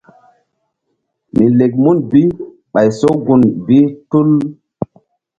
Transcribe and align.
Mi 1.35 1.45
lek 1.57 1.73
mun 1.83 1.97
bi 2.09 2.21
ɓay 2.73 2.87
so 2.99 3.09
gun 3.25 3.41
bi 3.65 3.77
tul. 4.09 4.29